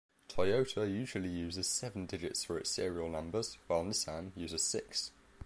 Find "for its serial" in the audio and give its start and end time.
2.43-3.07